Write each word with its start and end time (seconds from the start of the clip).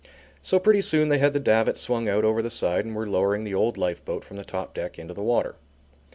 So 0.41 0.57
pretty 0.57 0.81
soon 0.81 1.09
they 1.09 1.19
had 1.19 1.33
the 1.33 1.39
davits 1.39 1.79
swung 1.79 2.09
out 2.09 2.23
over 2.25 2.41
the 2.41 2.49
side 2.49 2.85
and 2.85 2.95
were 2.95 3.05
lowering 3.05 3.43
the 3.43 3.53
old 3.53 3.77
lifeboat 3.77 4.23
from 4.25 4.37
the 4.37 4.43
top 4.43 4.73
deck 4.73 4.97
into 4.97 5.13
the 5.13 5.21
water. 5.21 5.57